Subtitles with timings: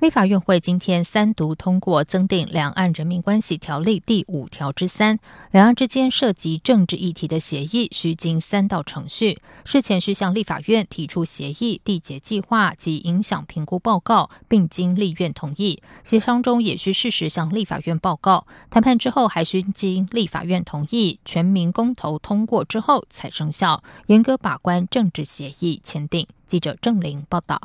[0.00, 5.18] 立法院会今天三读通过增订《两岸人民关系条例》第五条之三，
[5.50, 15.82] 两岸之间涉及政治议题的协议需经三道程序，事前需向立法院提出协议缔结计划及影响评估报告，并经立院同意。
[16.02, 26.26] 协商中也需适时向立法院报告，谈判之后还需经立法院同意，全民公投通过之后才生效，严格把关政治协议签订。
[26.46, 27.60] 记者郑玲报道。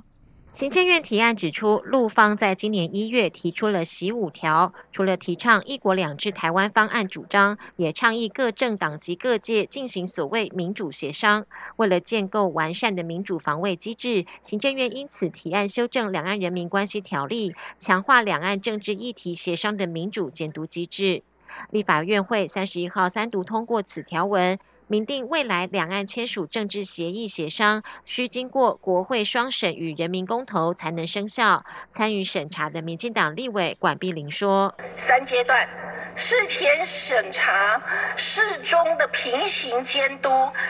[0.55, 11.45] 行政院提案指出，陆方在今年一月提出了“习五条”，除了提倡“一国两制”台湾方案主张，也倡议各政党及各界进行所谓民主协商。
[11.75, 21.23] 为了建构完善的民主防卫机制，行政院因此提案修正《两岸人民关系条例》，强化两岸政治议题协商的民主监督机制。
[21.69, 24.57] 立法院会三十一号三读通过此条文。
[24.87, 31.65] 明定未来两岸签署政治协议协商，需经过国会双审与人民公投才能生效。
[31.89, 35.67] 参与审查的民进党立委管碧玲说：“三阶段，
[36.15, 37.81] 事前审查、
[38.15, 40.29] 事中的平行监督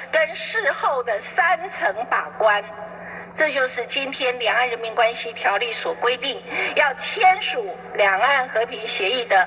[0.10, 2.64] 跟事后的三层把关，
[3.34, 6.42] 这就是今天两岸人民关系条例所规定
[6.78, 9.46] 要签署两岸和平协议的。”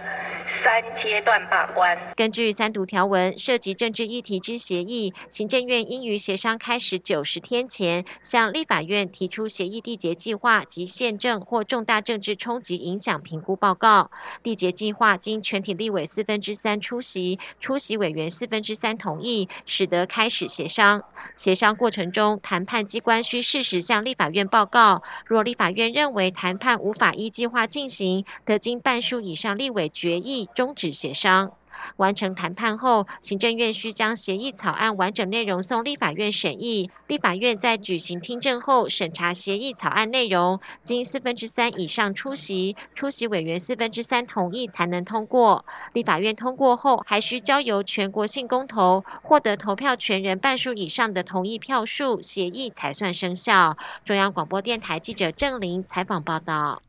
[0.48, 1.98] 三阶段把关。
[2.16, 14.10] 根据三读条文，涉及政治议题之协议，行政院应于协商开始九十天前，向立法院提出协议缔结计划及宪政或重大政治冲击影响评估报告。
[14.42, 21.04] 缔结计划经全体立委四分之三出席，出席委员四分之三同意，使得开始协商。
[21.36, 25.02] 协商过程中，谈判机关需适时向立法院报告。
[25.26, 30.37] 若立法院认为谈判无法依计划进行，得经半数以上立委决议。
[30.46, 31.52] 终止协商，
[31.96, 36.90] 完成谈判后，行政院需将协议草案完整内容送立法院审议。
[37.06, 45.64] 立法院在举行听证后，审查协议草案内容，经四分之三以上出席，出席委员四分之三同意才能通过。
[45.92, 53.76] 立法院通过后，还需交由全国性公投，获得投票权人半数以上的同意票数，协议才算生效。
[54.04, 56.82] 中央广播电台记者郑玲采访报道。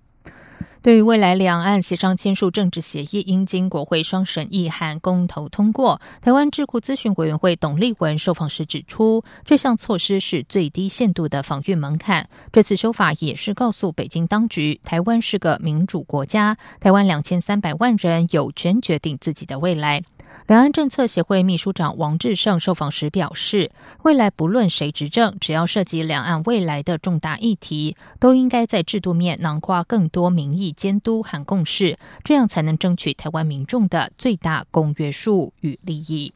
[0.81, 6.00] 对于未来两岸协商签署政治协议，应经国会双审议和公投通过。
[6.22, 12.29] 台湾智库咨询委员会董立文受访时指出，这项措施是最低限度的防御门槛。
[12.53, 20.01] 这次修法也是告诉北京当局，台湾是个民主国家，台湾两千三百万人有权决定自己的未来。
[20.47, 23.72] 两岸政策协会秘书长王志胜受访时表示，
[24.03, 36.33] 未来不论谁执政，只要涉及两岸未来的重大议题，都应该在制度面囊括更多民意监督和共识，这样才能争取台湾民众的最大公约数与利益。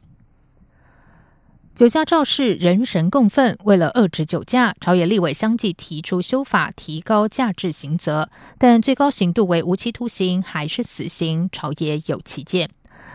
[1.74, 3.58] 酒驾肇事，人神共愤。
[3.64, 8.28] 为了遏制酒驾，朝野立委相继提出修法，提高驾制刑责，
[8.58, 12.70] 但最高刑度为无期徒刑还是死刑，朝野有歧见。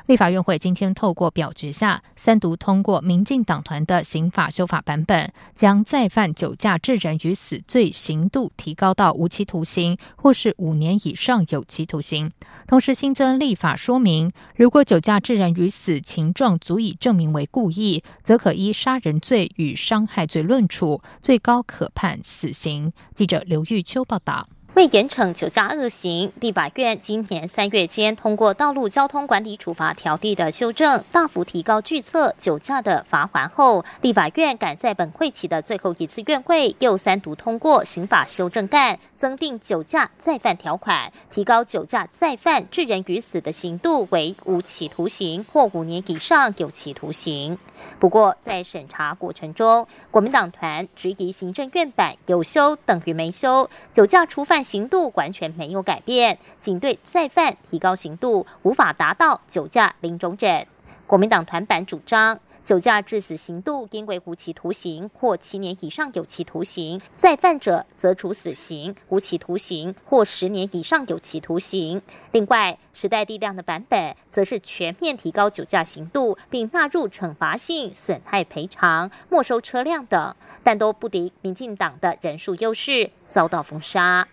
[0.07, 12.31] 立法院会今天透过表决下三读通过民进党团的刑法修法版本，将再犯酒驾致人于死罪刑度提高到无期徒刑或是五年以上有期徒刑。
[12.67, 22.91] 同时新增立法说明，如果酒驾致人于死情状足以证明为故意，则可依杀人罪与伤害罪论处，最高可判死刑。
[23.13, 24.47] 记者刘玉秋报道。
[24.75, 47.57] 为严惩酒驾恶行，立法院今年三月间通过《道路交通管理处罚条例》的修正，大幅提高拒测酒驾的罚款后，立法院赶在本会期的最后一次院会又三读通过刑法修正案，增订酒驾再犯条款，提高酒驾再犯致人于死的刑度为无期徒刑或五年以上有期徒刑。
[47.97, 54.58] 不过，在审查过程中，国民党团质疑行政院版有修等于没修，酒驾初犯。
[54.63, 60.67] 刑度完全没有改变，仅对再犯提高刑度，无法达到酒驾零容忍。
[61.06, 62.39] 国民党团版主张。
[62.61, 72.00] 酒驾致死刑度应为无期徒刑或七年以上有期徒刑，再犯者则处死刑、无期徒刑或十年以上有期徒刑。
[72.31, 84.27] 另外，时代力量的版本则是全面提高酒驾刑度，并纳入惩罚性损害赔偿、没收车辆等，但都不敌民进党的人数优势，遭到封杀。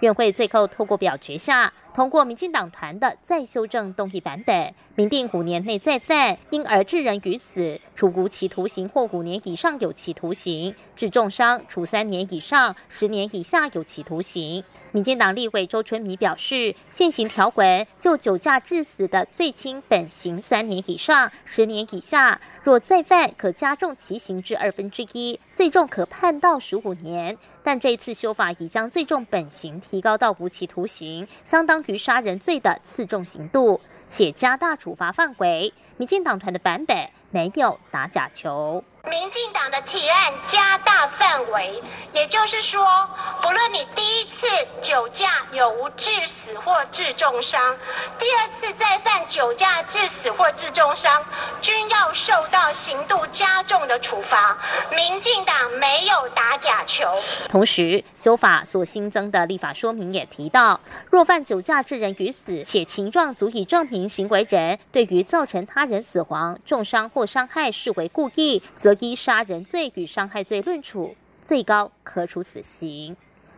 [0.00, 1.72] 院会最后透过表决下。
[1.96, 14.62] 通过民进党团的再修正动议版本，明定五年内再犯，因而致人于死，处无期徒刑或五年以上有期徒刑；致重伤，处三年以上十年以下有期徒刑。
[14.92, 27.38] 民进党立委周春米表示，现行条文就酒驾致死的最轻本刑三年以上十年以下，若再犯可加重其刑至二分之一，最重可判到十五年。
[27.62, 35.72] 但这次修法已将最重本刑提高到无期徒刑，相当于杀人罪的次重刑度，且加大处罚范围。
[35.96, 38.84] 民进党团的版本没有打假球。
[39.08, 41.80] 民进党的提案加大范围，
[42.12, 43.08] 也就是说，
[43.40, 44.45] 不论你第一次
[44.86, 47.76] 酒驾有无致死或致重伤，
[48.20, 51.24] 第二次再犯酒驾致死或致重伤，
[51.60, 54.56] 均要受到刑度加重的处罚。
[54.94, 57.02] 民进党没有打假球。
[57.48, 60.80] 同时，修法所新增的立法说明也提到，
[61.10, 73.16] 若犯酒驾致人于死，且情状足以证明行为人对于造成他人死亡、重伤或伤害视为故意，则依杀人罪与伤害罪论处，最高可处死刑。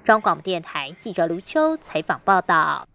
[0.08, 2.88] 中央广电台记者卢秋采访报道。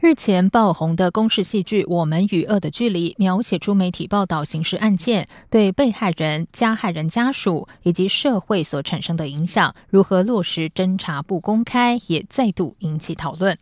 [0.00, 13.56] 日前爆红的公式戏剧《我们与恶的距离》，描写出媒体报道刑事案件对被害人、加害人家属以及社会所产生的影响，如何落实侦查不公开，也再度引起讨论。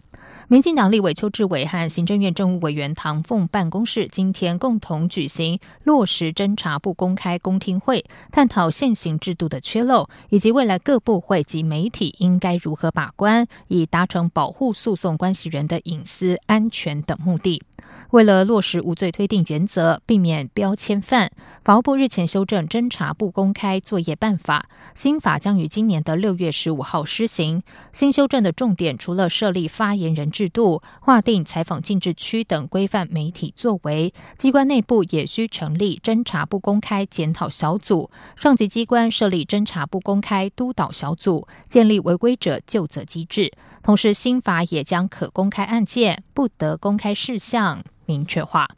[0.48, 17.62] 民进党立委邱志伟和行政院政务委员唐凤办公室今天共同举行落实侦查不公开公听会，探讨现行制度的缺漏，以及未来各部会及媒体应该如何把关，以达成保护诉讼关系人的隐私安全等目的。
[18.10, 21.30] 为了落实无罪推定原则，避免标签犯，
[21.62, 27.62] 法务部日前修正侦查不公开作业办法，新法将于今年的六月十五号施行。
[27.90, 43.50] 新修正的重点除了设立发言人制制度、划定采访禁制区等规范媒体作为，机关内部也需成立侦查不公开检讨小组，上级机关设立侦查不公开督导小组，建立违规者就责机制。
[43.82, 47.82] 同时，新法也将可公开案件不得公开事项。
[48.04, 48.68] 明确化。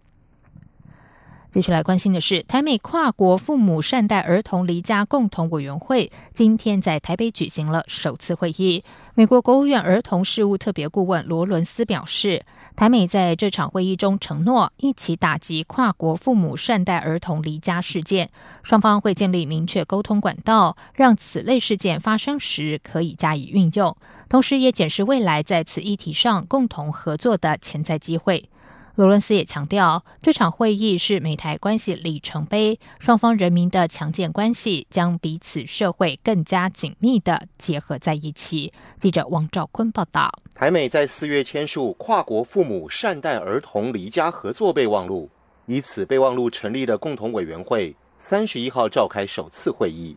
[1.56, 8.84] 接下来关心的是，台美跨国父母善待儿童离家共同委员会今天在台北举行了首次会议。
[9.14, 12.44] 美国国务院儿童事务特别顾问罗伦斯表示，
[12.76, 18.28] 台美在这场会议中承诺一起打击跨国父母善待儿童离家事件，
[18.62, 23.96] 双方会建立明确沟通管道，让此类事件发生时可以加以运用，
[24.28, 28.50] 同时也检视未来在此议题上共同合作的潜在机会。
[28.96, 38.72] 罗伦斯也强调，这场会议是美台关系里程碑，双方人民的强健关系将彼此社会更加紧密的结合在一起。
[38.98, 45.28] 记者王兆坤报道，台美在四月签署跨国父母善待儿童离家合作备忘录，
[45.66, 50.16] 以此备忘录成立的共同委员会三十一号召开首次会议。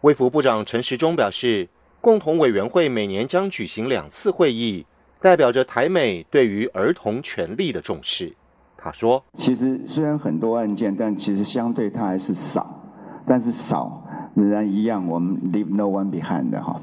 [0.00, 1.68] 卫福部长陈时中表示，
[2.00, 4.86] 共同委员会每年将举行两次会议。
[5.24, 8.30] 代表着台美对于儿童权利的重视。
[8.76, 12.78] 他说：“其实虽然很多案件，但其实相对它还是少，
[13.24, 16.78] 但是少仍然一样，我们 leave no one behind 的哈。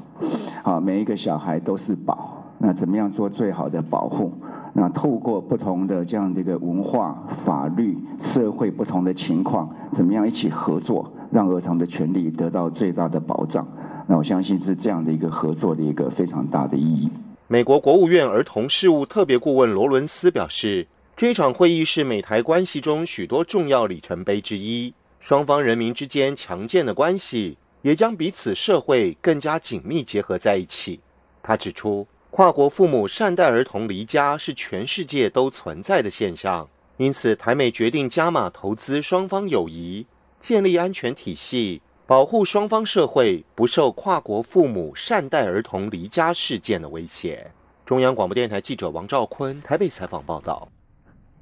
[0.64, 2.44] 好，每一个小孩都是宝。
[2.58, 4.32] 那怎么样做最好的保护？
[4.72, 13.64] 那透过不同的这样的一个文化、法律、社会不同的情况，怎么样一起合作，让儿童的权利得到最大的保障？
[14.08, 17.08] 那我相信是这样的一个合作的一个非常大的意义。”
[17.52, 24.94] 美国国务院儿童事务特别顾问罗伦斯表示，这场会议是美台关系中许多重要里程碑之一。
[25.20, 30.98] 双方人民之间强健的关系，也将彼此社会更加紧密结合在一起。
[31.42, 36.66] 他指出，跨国父母善待儿童离家是全世界都存在的现象，
[36.96, 40.06] 因此台美决定加码投资双方友谊，
[40.40, 41.82] 建立安全体系。
[42.04, 47.48] 保护双方社会不受跨国父母善待儿童离家事件的威胁。
[47.86, 50.68] 中央广播电台记者王兆坤台北采访报道。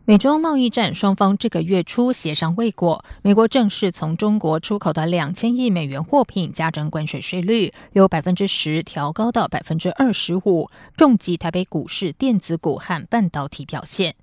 [0.05, 14.15] 美中贸易战双方这个月初协商未果，美国正式从中国出口的两千亿美元货品加征关税税率，由百分之十调高到百分之二十五，重击台北股市电子股和半导体表现。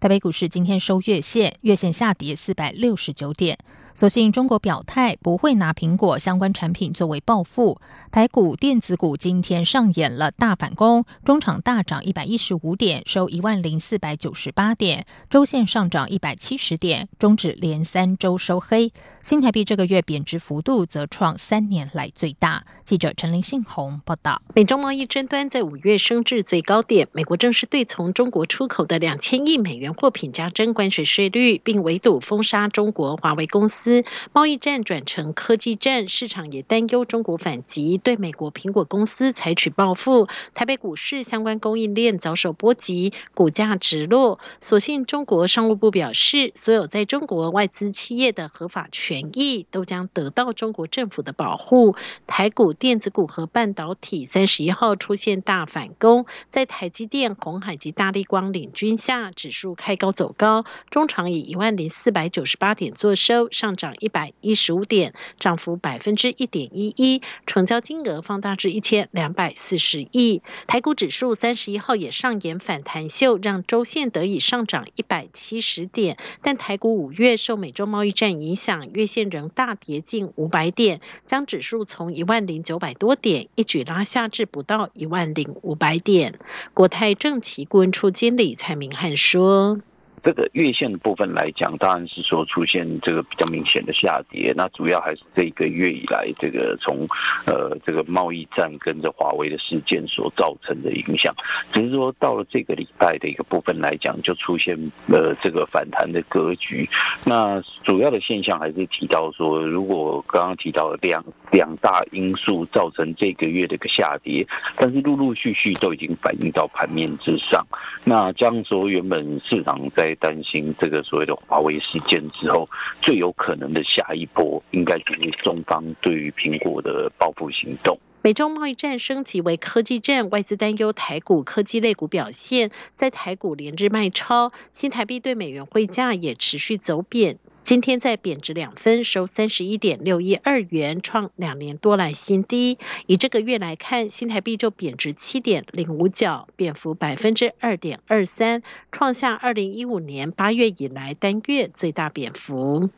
[0.00, 3.58] 台北股市今天收月线，月线下跌四百六十九点。
[3.94, 7.80] 所幸中国表态不会拿苹果相关产品作为报复。
[8.12, 18.92] 台股电子股今天上演了大反攻，中场大涨一百一十五点，收一万零四百九十八点，周线上涨一百七十点，终止连三周收黑。
[19.22, 22.66] 新台币这个月贬值幅度则创三年来最大。
[22.84, 24.42] 记者陈林信宏报道。
[24.54, 34.04] 美中贸易争端在五月升至最高点，美国正式对从中国出口的两千亿美元货品加征关税税率，并围堵封杀中国华为公司。
[34.32, 40.28] 贸易战转成科技战，市场也担忧中国反击对美国苹果公司采取报复。
[40.54, 44.38] 台北股市相关供应链遭受波及，股价直落。
[44.60, 51.96] 所幸中国商务部表示，所有在中国外资企业的合法权益都将得到中国政府的保护。
[52.28, 63.76] 台股电子股和半导体三十一号出现大反攻，在台积电、红海及大力光领军下，指数开高走高，中场以一万零四百九十八点作收，上。
[63.76, 70.40] 涨一百一十五点，涨幅百分之一点一一，成交金额放大至一千两百四十亿。
[70.66, 76.16] 台股指数三十一号也上演反弹秀，让周线得以上涨一百七十点。
[76.40, 86.38] 但台股五月受美洲贸易战影响，月线仍大跌近五百点，将指数从一万零九百多点一举拉下至不到一万零五百点。
[86.72, 89.35] 国泰政企顾问处经理蔡明汉说。
[89.36, 89.78] 说
[90.22, 94.52] 这个月线的部分来讲，当然是说出现这个比较明显的下跌。
[94.56, 97.06] 那主要还是这一个月以来，这个从
[97.46, 101.34] 呃这个贸易战跟着华为的事件所造成的影响。
[101.72, 104.76] 只是说到了这个礼拜的一个部分来讲，就出现
[105.08, 106.88] 了这个反弹的格局。
[107.24, 114.46] 那主要的现象还是提到说，如果刚刚提到两两大因素造成这个月的一个下跌，
[114.76, 117.64] 但是陆陆续续都已经反映到盘面之上。
[118.04, 122.68] 那将说原本市场在在担心这个所谓的华为事件之后，
[123.02, 127.98] 最有可能的下一波，应该就是中方对于苹果的报复行动。
[128.22, 137.38] 美中贸易战升级为科技战，外资担忧台股科技类股表现，在台股连日卖超，新台币对美元汇价也持续走贬。
[137.66, 142.78] 今天在贬值两分，收三十一点六一二元，创两年多来新低。
[143.08, 152.88] 以这个月来看，新台币就贬值七点零五角，贬幅百分之二点二三，创下二零一五年八月以来单月最大贬幅。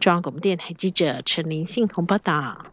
[0.00, 2.64] 中央广播电台记者陈林信同报道。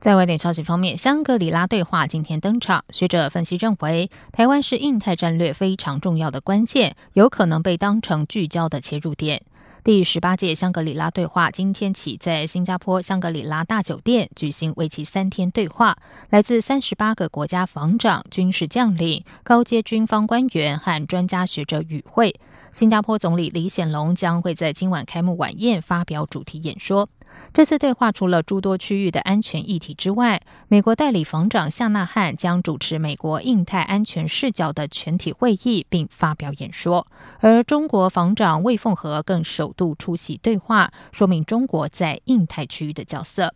[0.00, 2.84] 在外电消息方面，香格里拉对话今天登场。
[2.88, 9.42] 学者分析认为，台湾是印太战略非常重要的关键，有可能被当成聚焦的切入点。
[9.82, 15.96] 第十八届香格里拉对话今天起在新加坡香格里拉大酒店举行为期三天对话，
[16.28, 22.34] 来自三十八个国家防长、军事将领、高阶军方官员和专家学者与会。
[22.72, 27.08] 新加坡总理李显龙将会在今晚开幕晚宴发表主题演说。
[27.52, 37.06] 这次对话除了诸多区域的安全议题之外，美国代理防长夏纳汉将主持美国印太安全视角的全体会议，并发表演说。
[37.40, 43.52] 而中国防长魏凤和更首度出席对话，说明中国在印太区域的角色。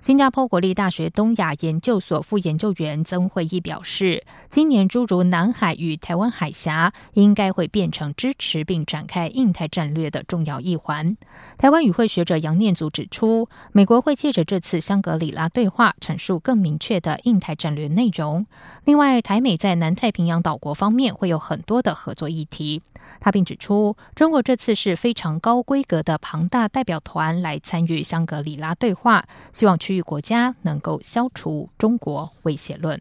[0.00, 11.16] 新加坡国立大学东亚研究所副研究员曾慧义表示，今年诸如南海与台湾海峡应该会变成支持并展开印太战略的重要一环。
[11.56, 18.46] 台湾与会学者杨念祖指出，美国会借着这次香格里拉对话阐述更明确的印太战略内容。
[18.84, 22.82] 另外，台美在南太平洋岛国方面会有很多的合作议题。
[23.20, 29.24] 他并指出，中国这次是非常高规格的庞大代表团来参与香格里拉对话，
[29.64, 29.96] 希望区。
[29.96, 33.00] 域国家能够消除中国威胁论。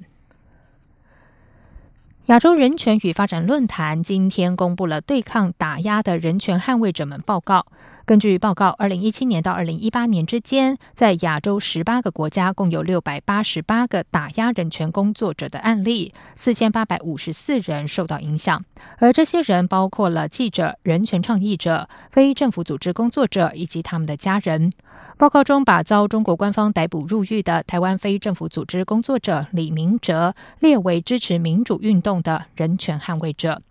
[2.28, 7.66] 亚洲人权与发展论坛今天公布了对抗打压的人权捍卫者们报告。
[8.06, 18.62] 根据报告，二零一七年到二零一八年之间，在亚洲十八个国家共有六百八十八个打压人权工作者的案例，四千八百五十四人受到影响。
[18.98, 24.74] 而这些人包括了记者、人权倡议者、非政府组织工作者以及他们的家人。
[25.18, 33.62] 报告中把遭中国官方逮捕入狱的台湾非政府组织工作者李明哲列为支持民主运动的人权捍卫者。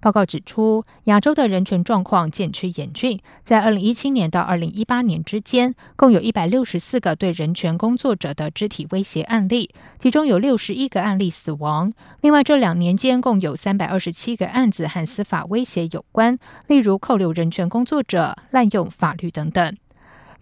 [0.00, 3.20] 报告指出，亚洲的人权状况渐趋严峻。
[3.42, 11.92] 在二零一七年到二零一八年之间，共有一百六十四个对人权工作者的肢体威胁案例，其中有六十一个案例死亡。
[12.20, 19.76] 另外，这两年间共有三百二十七个案子和司法威胁有关，例如扣留人权工作者、滥用法律等等。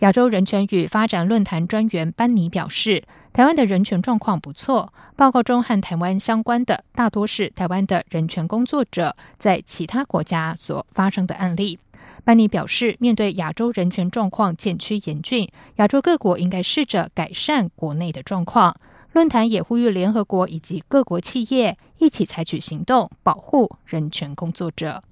[0.01, 3.03] 亚洲人权与发展论坛专员班尼表示，
[3.35, 4.95] 台湾的人权状况不错。
[5.15, 11.79] 报告中和台湾相关的大多是台湾的人权工作者在其他国家所发生的案例。
[12.25, 18.75] 班尼表示，面对亚洲人权状况渐趋严峻，亚洲各国应该试着改善国内的状况。
[19.13, 25.03] 论坛也呼吁联合国以及各国企业一起采取行动，保护人权工作者。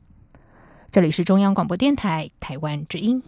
[0.91, 3.23] 这里是中央广播电台台湾之音。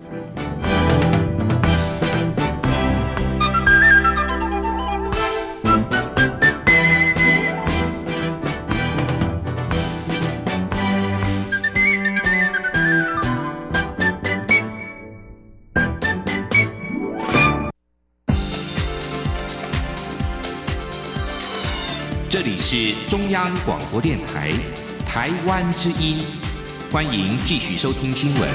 [22.30, 24.52] 这里是中央广播电台
[25.04, 26.16] 台湾之音，
[26.92, 28.48] 欢迎继续收听新闻。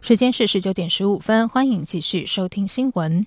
[0.00, 3.26] 时间是十九点十五分，欢迎继续收听新闻。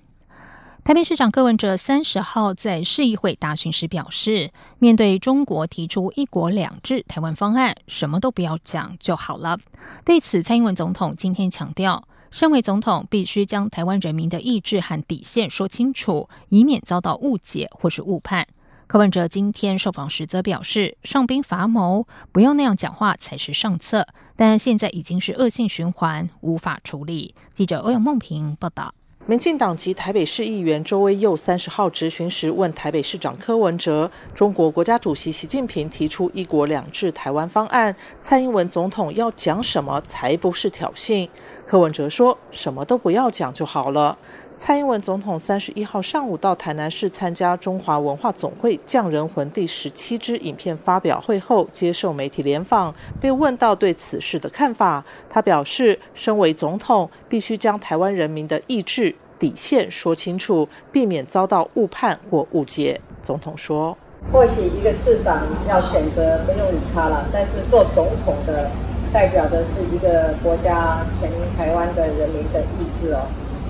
[0.82, 9.56] 台北市长柯文哲三十号在市议会答询时表示，面对中国提出“一国两制”台湾方案，什么都不要讲就好了。
[10.04, 12.02] 对此，蔡英文总统今天强调。
[12.30, 18.46] 身为总统，必须将台湾人民的意志和底线说清楚，以免遭到误解或是误判。
[18.86, 24.06] 柯文哲今天受访时则表示，上兵伐谋，不要那样讲话才是上策。
[24.34, 27.34] 但现在已经是恶性循环，无法处理。
[27.52, 28.94] 记者欧阳梦平报道。
[29.28, 41.28] 民进党籍台北市议员周威佑三十号质询时问台北市长柯文哲：“中国国家主席习近平提出‘一国两制’台湾方案，蔡英文总统要讲什么才不是挑衅？”
[41.66, 44.16] 柯文哲说：“什么都不要讲就好了。”
[44.58, 63.96] 蔡英文总统三十一号上午到台南市参加中华文化总会匠人魂第十七支影片发表会后，接受媒体联访，被问到对此事的看法，他表示：“身为总统，必须将台湾人民的意志底线说清楚，避免遭到误判或误解。”总统说
[64.32, 68.68] ：“或许一个市长要选择不用理他了，但是做总统的
[69.12, 73.20] 代表的是一个国家全台湾的人民的意志哦，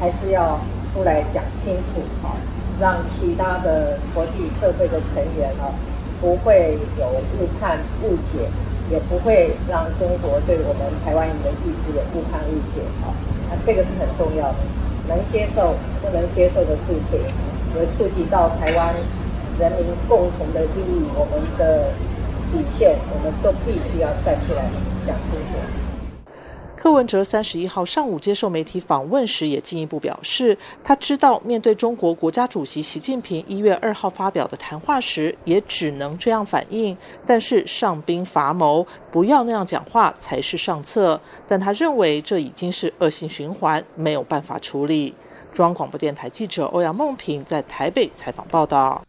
[0.01, 0.59] 还是要。”
[0.93, 2.37] 出来讲清楚，哈，
[2.81, 5.73] 让其他的国际社会的成员啊
[6.21, 8.49] 不会有误判误解，
[8.91, 13.13] 也不会让中国对我们台湾人的意志有误判误解，哈，
[13.51, 14.59] 那这个是很重要的，
[15.09, 17.21] 能接受不能接受的事情，
[17.77, 18.95] 也触及到台湾
[19.59, 21.91] 人民共同的利益，我们的
[22.51, 24.65] 底线，我们都必须要站出来
[25.07, 25.88] 讲清楚。
[26.79, 36.97] 柯文哲三十一号上午接受媒体访问时，也进一步表示，他知道面对中国国家主席习近平一月二号发表的谈话时，也只能这样反应。
[37.27, 41.21] 但是上兵伐谋，不要那样讲话才是上策。
[41.49, 45.13] 但他认为这已经是恶性循环，没有办法处理。
[45.53, 49.03] 中央广播电台记者欧阳梦平在台北采访报道。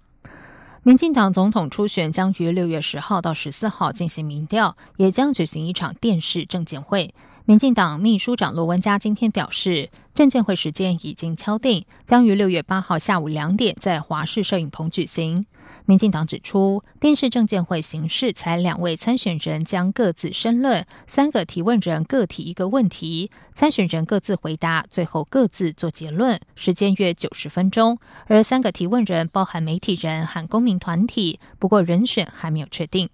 [0.82, 7.14] 民进党总统初选将于六月十号到十四号进行民调，也将举行一场电视政见会。
[7.50, 15.48] 民进党秘书长罗文嘉今天表示，证监会时间已经敲定，将于六月八号下午两点在华视摄影棚举行。
[15.86, 27.98] 民进党指出，电视证监会形式采两位参选人将各自申论，三个提问人各提一个问题，参选人各自回答，最后各自做结论，时间约九十分钟。
[28.28, 33.10] 而三个提问人包含媒体人和公民团体，不过人选还没有确定。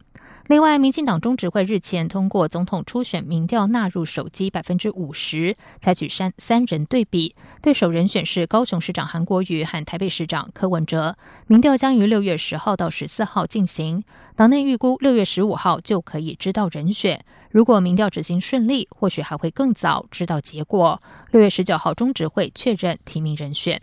[0.48, 11.18] 另外，民进党中执会日前通过总统初选民调纳入手机百分之五十，采取三三人对比，对手人选是高雄市长韩国瑜和台北市长柯文哲。
[11.48, 14.04] 民调将于六月十号到十四号进行，
[14.36, 17.26] 党内预估六月十五号就可以知道人选。
[17.50, 21.02] 如果民调执行顺利，或许还会更早知道结果。
[21.32, 23.82] 六月十九号中执会确认提名人选。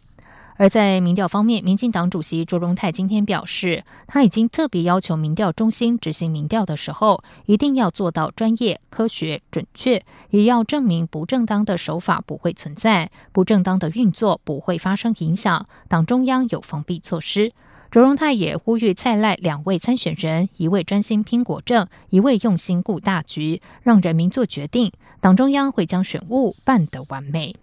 [0.56, 17.52] 而在民调方面，民进党主席卓荣泰今天表示，他已经特别要求民调中心执行民调的时候，一定要做到专业、科学、准确，也要证明不正当的手法不会存在，不正当的运作不会发生影响，党中央有防弊措施。
[17.90, 27.54] 卓荣泰也呼吁蔡赖两位参选人，一位专心拼国政，一位用心顾大局，让人民做决定，党中央会将选务办得完美。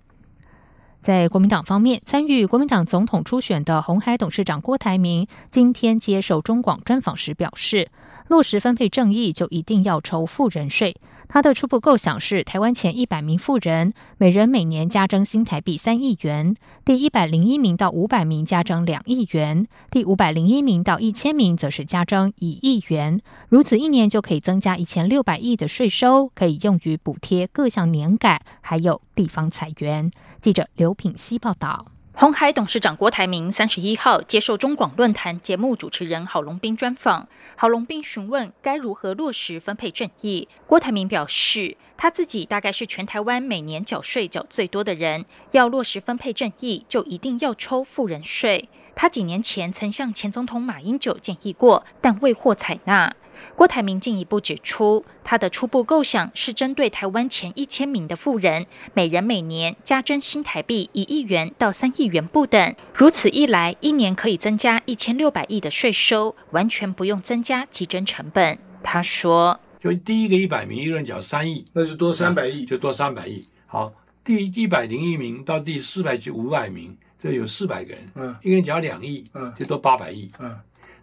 [1.02, 7.88] 在国民党方面，参与国民党总统初选的红海董事长郭台铭今天接受中广专访时表示，
[8.30, 10.96] 落实分配正义就一定要抽富人税。
[11.28, 16.54] 他的初步构想是，台湾前一百名富人，每人每年加征新台币三亿元；
[16.86, 23.20] 第一百零一名到五百名加征两亿元；第五百零一名到一千名则是加征一亿元。
[23.50, 30.12] 如此一年就可以增加一千六百亿的税收，可以用于补贴各项年改，还有地方裁员。
[30.40, 31.88] 记者刘品希报道。
[32.20, 40.50] 红海董事长郭台铭三十一号接受中广论坛节目主持人郝龙斌专访，郝龙斌询问该如何落实分配正义。
[40.68, 48.68] 郭台铭表示，他自己大概是全台湾每年缴税缴最多的人，要落实分配正义，就一定要抽富人税。
[48.94, 53.16] 他几年前曾向前总统马英九建议过，但未获采纳。
[53.56, 62.76] 郭台铭进一步指出，他的初步构想是针对台湾前一千名的富人，每人每年加征新台币一亿元到三亿元不等。
[62.94, 68.58] 如此一来，一年可以增加一千六百亿的税收，完全不用增加计征成本。
[68.82, 73.46] 他说：“就第一个一百名，一人缴三亿，那就多三百亿，就多三百亿。
[73.68, 80.56] 好，第一百零一名到第四百及五百名，这有四百个人，嗯，一个人缴两亿，嗯，就多八百亿，嗯。”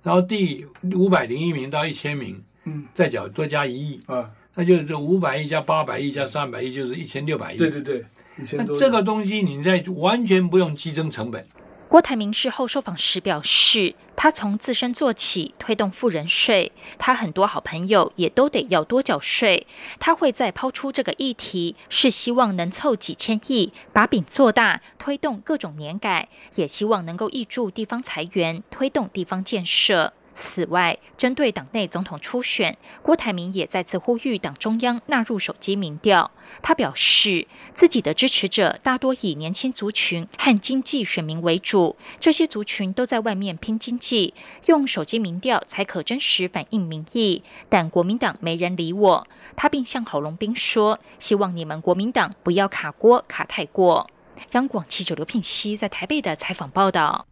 [0.07, 0.65] 然后第
[0.95, 7.57] 五百零一名到一千名，嗯，再缴多加一亿，啊，那就是这五百亿加八百亿加三百亿，就是一千六百亿。
[7.57, 8.05] 对对对，
[8.39, 8.77] 一千多。
[8.77, 11.45] 那这个东西你在完全不用激增成本。
[11.89, 19.69] 郭台铭事后受访时表示，他从自身做起推动富人税，他很多好朋友也都得要多缴税。
[20.01, 30.13] 他会再抛出这个议题，是希望能凑几千亿，把饼做大，推动各种年改，也希望能够挹注地方财源，推动地方建设。
[30.37, 36.31] 此外，针对党内总统初选，郭台铭也再次呼吁党中央纳入手机民调。
[36.63, 44.35] 他表示，自己的支持者大多以年轻族群和经济选民为主，这些族群都在外面拼经济，
[44.67, 47.43] 用手机民调才可真实反映民意。
[47.71, 49.27] 但国民党没人理我。
[49.57, 54.11] 他并向郝龙斌说：“希望你们国民党不要卡锅卡太过。”
[54.53, 57.27] 央广记者刘品熙在台北的采访报道。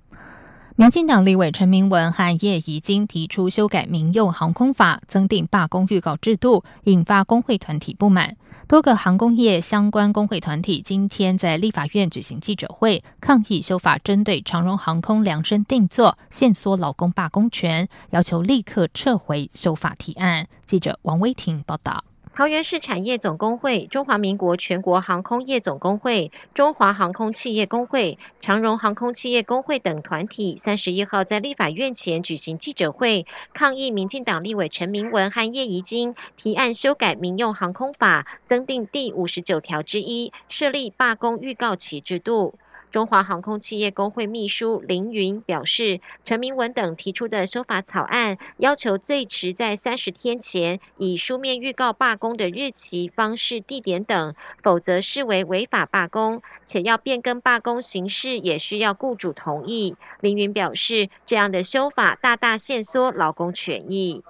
[0.77, 8.37] 民进党立委陈明文和叶宜津提出修改民用航空法，增订罢工预告制度，引发工会团体不满。
[8.67, 20.49] 多个航空业相关工会团体今天在立法院举行记者会，抗议修法针对长荣航空量身定做，限缩劳工罢工权，要求立刻撤回修法提案。
[20.67, 22.03] 记者王威婷报道。
[22.37, 42.59] 桃园市产业总工会、中华民国全国航空业总工会、中华航空企业工会、长荣航空企业工会等团体，三十一号在立法院前举行记者会，抗议民进党立委陈明文和叶宜津提案修改民用航空法，增订第五十九条之一，设立罢工预告期制度。
[42.95, 59.97] 中华航空企业工会秘书林云表示，陈明文等提出的修法草案，要求最迟在三十天前以书面预告罢工的日期、方式、地点等，否则视为违法罢工，且要变更罢工形式也需要雇主同意。
[60.21, 64.23] 林云表示，这样的修法大大限缩劳工权益。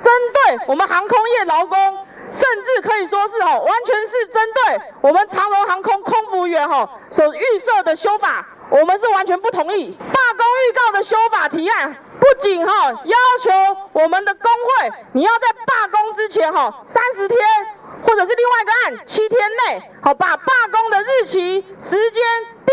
[0.00, 1.76] 针对我们航空业劳工，
[2.30, 9.96] 甚至可以说是哦，完全是针对我们长荣航空空服员哈所预设的修法，我们是完全不同意。
[9.98, 13.50] 罢工预告的修法提案，不仅哈要求
[13.92, 17.38] 我们的工会，你要在罢工之前哈三十天，
[18.02, 22.22] 或者是另外一个案七天内，好把罢工的日期、时间、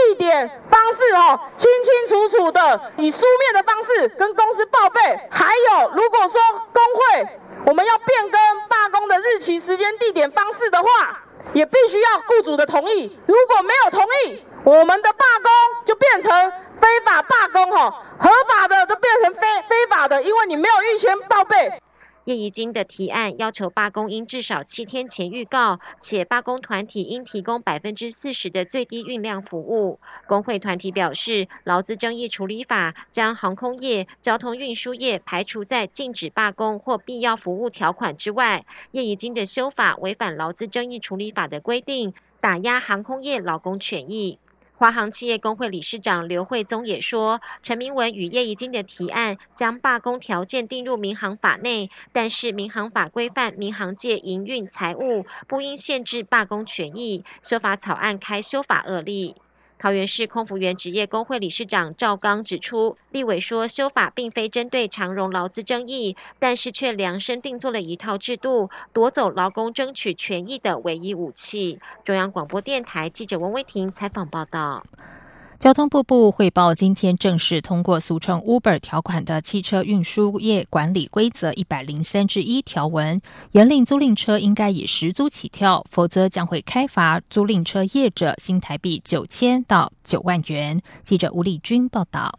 [0.09, 4.99] 地点、方式哦清清楚楚的以书面的方式跟公司报备。
[5.29, 6.41] 还有，如果说
[6.73, 7.27] 工会
[7.65, 11.19] 我们要变更罢工的日期、时间、地点、方式的话，
[11.53, 13.19] 也必须要雇主的同意。
[13.27, 15.51] 如果没有同意，我们的罢工
[15.85, 21.71] 就变成非法罢工，哈，合法的都变成非非法的，因为你没有预先报备。
[22.29, 29.99] 叶宜津的提案要求罢工应至少七天前预告，且罢工团体应提供百分之四十的最低运量服务。
[30.27, 38.63] 工会团体表示，劳资争议处理法将航空业、交通运输业排除在禁止罢工或必要服务条款之外。
[38.91, 44.37] 叶宜津的修法违反劳资争议处理法的规定，打压航空业劳工权益。
[44.79, 57.25] 华航企业工会理事长刘惠宗也说，陈明文与叶宜津的提案将罢工条件定入民航法内，但是民航法规范民航界营运财务，不应限制罢工权益。
[57.43, 59.35] 修法草案开修法恶例。
[59.81, 71.79] 桃园市空服员职业工会理事长赵刚指出，立委说修法并非针对长荣劳资争议，但是却量身定做了一套制度，夺走劳工争取权益的唯一武器。
[72.03, 74.83] 中央广播电台记者王威婷采访报道。
[75.59, 83.19] 交通部部汇报，今天正式通过俗称 Uber 条款的汽车运输业管理规则一百零三之一条文，
[83.51, 90.81] 严令租赁车应该以十租起跳，否则将会开罚租赁车业者新台币九千到九万元。
[91.03, 92.31] 记者吴丽君报道。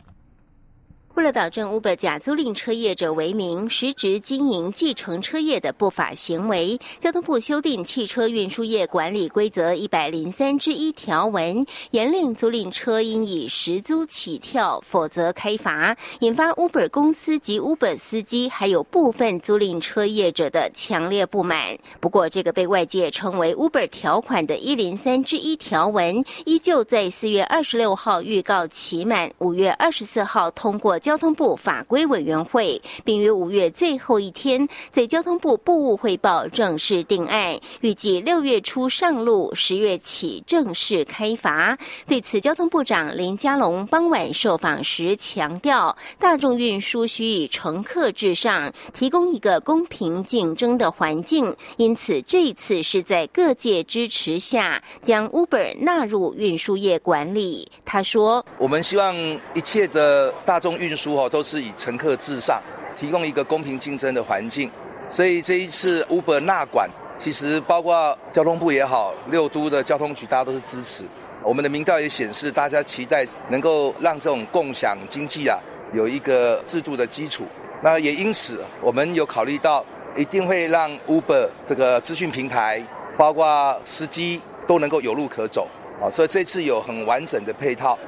[1.14, 21.76] 为了导正 Uber 假租赁车业者为名实质经营计程车业的不法行为，交通部修订汽车运输业管理规则一百零三之一条文，严令租赁车应以实租起跳，否则开罚，引发 Uber 公司及 Uber 司机还有部分租赁车业者的强烈不满。
[21.98, 41.76] 不过，这个被外界称为 Uber 条款的一零三之一条文，依旧在四月二十六号预告期满，五月二十四号通过交通部法规委员会，并于五月最后一天在交通部部务汇报正式定案，预计六月初上路，十月起正式开罚。
[42.06, 57.66] 对此，交通部长林佳龙傍晚受访时强调，大众运输需以乘客至上，提供一个公平竞争的环境，因此这一次是在各界支持下将 Uber 纳入运输业管理。
[57.84, 59.16] 他说：“我们希望
[59.54, 62.60] 一切的大众运运输哦，都是以乘客至上，
[62.96, 64.68] 提供一个公平竞争的环境。
[65.08, 71.04] 所以这一次 Uber 纳管，其实包括交通部也好，六都的交通局，大家都是支持。
[71.44, 75.56] 我们的民调也显示，大家期待能够让这种共享经济啊，
[75.92, 77.44] 有一个制度的基础。
[77.80, 79.84] 那也因此，我们有考虑到，
[80.16, 82.84] 一定会让 Uber 这个资讯平台，
[83.16, 85.68] 包括司机都能够有路可走。
[86.00, 87.98] 啊，所以这次有很完整的配套。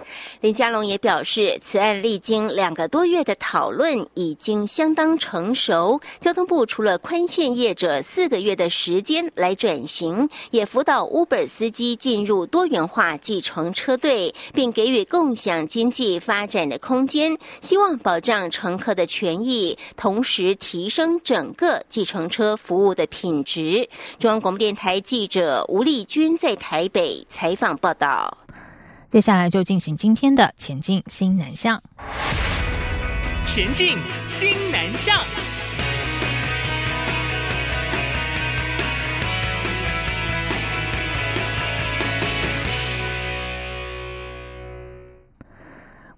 [0.41, 6.01] 林佳龙也表示，此案历经两个多月的讨论，已经相当成熟。
[6.19, 23.87] 交通部除了宽限业者四个月的时间来转型，也辅导 Uber 司机进入多元化计程车队，并给予共享经济发展的空间，希望保障乘客的权益，同时提升整个计程车服务的品质。
[24.19, 27.79] 中央广播电台记者吴丽君在台北采访。
[27.83, 28.39] 报道，
[29.09, 31.83] 接下来就进行今天的前进新南向。
[33.45, 35.19] 前进新南向。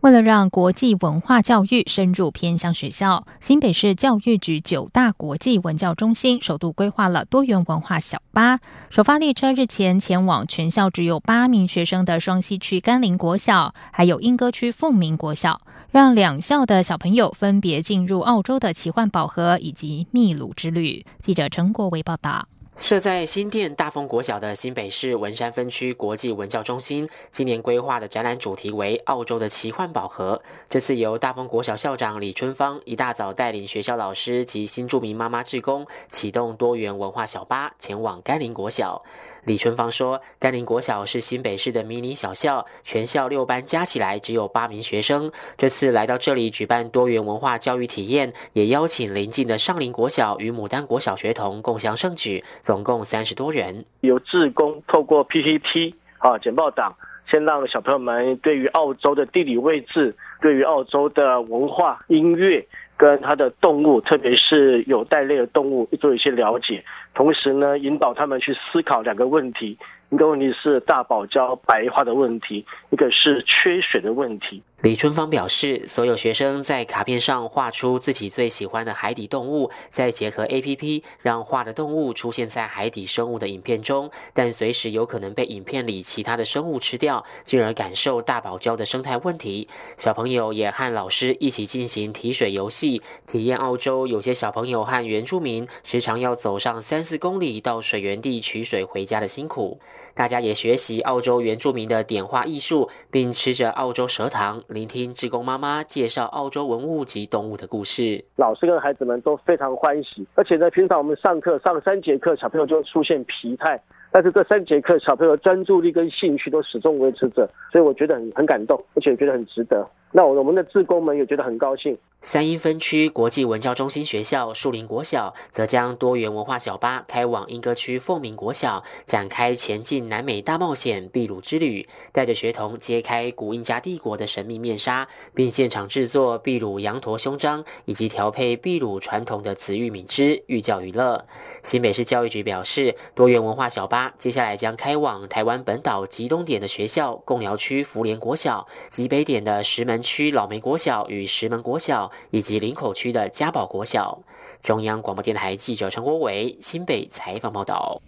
[0.04, 8.60] 为了让国际文化教育深入偏乡学校，新北市教育局九大国际文教中心首度规划了多元文化小巴。
[8.90, 21.06] 首发列车日前前往全校只有八名学生的双溪区甘霖国小，还有莺歌区凤鸣国小，让两校的小朋友分别进入澳洲的奇幻宝盒以及秘鲁之旅。
[21.22, 22.46] 记者陈国维报道。
[22.76, 30.42] 设在新店大丰国小的新北市文山分区国际文教中心，今年规划的展览主题为“澳洲的奇幻宝盒”。
[30.68, 39.04] 这次由大丰国小校长李春芳一大早带领学校老师及新住民妈妈志工，启动多元文化小巴前往甘霖国小。
[39.44, 45.30] 李春芳说：“甘霖国小是新北市的迷你小校，全校六班加起来只有八名学生。
[45.56, 56.94] 这次来到这里举办多元文化教育体验，也邀请邻近的上林国小与牡丹国小学童共享盛举。”总共三十多人，由志工透过 PPT 啊简报档，
[57.30, 69.76] 先让小朋友们对于澳洲的地理位置、对于澳洲的文化、音乐跟它的动物，特别是有袋类的动物做一些了解，同时呢，引导他们去思考两个问题。
[70.14, 74.62] 一个问题是大堡礁白化的问题，一个是缺水的问题。
[74.82, 89.68] 李春芳表示，所有学生在卡片上画出自己最喜欢的海底动物，再结合 A P P，让画的动物出现在海底生物的影片中，但随时有可能被影片里其他的生物吃掉，进而感受大堡礁的生态问题。
[89.96, 99.80] 小朋友也和老师一起进行提水游戏，体验澳洲有些小朋友和原住民时常要走上三四公里到水源地取水回家的辛苦。
[100.14, 108.24] 大家也学习澳洲原住民的点画艺术，并吃着澳洲蛇糖，聆听志工妈妈介绍澳洲文物及动物的故事。
[108.36, 113.80] 老师跟孩子们都非常欢喜，而且在，平常我们上课上三节课，小朋友就会出现疲态，
[114.14, 119.84] 但是这三节课小朋友专注力跟兴趣都始终维持着，所以我觉得很很感动，而且觉得很值得。
[120.12, 121.98] 那我们的志工们也觉得很高兴。
[122.20, 141.26] 三英分区国际文教中心学校树林国小则将多元文化小巴开往莺歌区凤鸣国小，展开前进南美大冒险秘鲁之旅，带着学童揭开古印加帝国的神秘面纱，并现场制作秘鲁羊驼胸章以及调配秘鲁传统的紫玉米汁，寓教于乐。
[141.64, 149.94] 新北市教育局表示，多元文化小巴接下来将开往台湾本岛极东点的学校贡寮区福联国小，极北点的石门。
[150.04, 154.20] 区老梅国小与石门国小，以及林口区的嘉宝国小。
[154.60, 158.02] 中央广播电台记者陈国伟新北采访报道。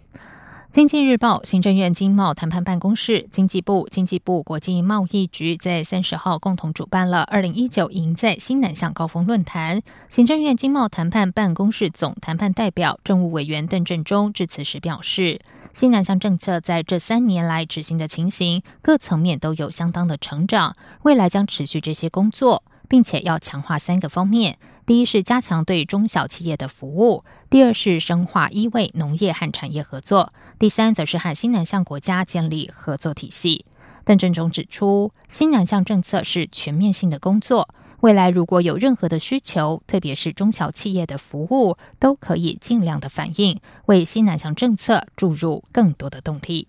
[0.69, 9.81] 经济日报、行政院经贸谈判办公室、经济部、经济部国际贸易局在三十号共同主办了二零一九赢在新南向高峰论坛。
[10.09, 15.39] 行政院经贸谈判办公室总谈判代表、政务委员邓振中致辞时表示，
[15.73, 22.63] 新南向政策在这三年来执行的情形，各层面都有相当的成长，未来将持续这些工作。
[22.89, 33.65] 并且要强化三个方面：第一是加强对中小企业的服务；第二是深化医卫农业和产业合作；第三则是和新南向国家建立合作体系。
[34.05, 37.67] 邓振中指出，新南向政策是全面性的工作，
[37.99, 46.65] 未来如果有任何的需求，特别是中小企业的服务，都可以尽量的反映，为新南向政策注入更多的动力。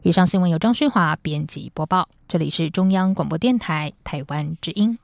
[0.00, 4.98] 以上新闻由张旭华编辑播报，这里是中央广播电台台湾之音。